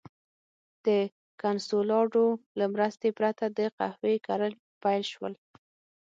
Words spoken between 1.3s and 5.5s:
کنسولاډو له مرستې پرته د قهوې کرل پیل شول.